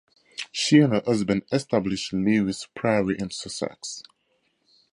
[0.51, 4.01] She and her husband established Lewes Priory in Sussex.